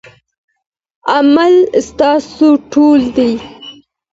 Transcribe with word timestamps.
عمل 1.15 1.53
ستاسو 1.87 2.49
تول 2.71 3.01
دی. 3.15 3.31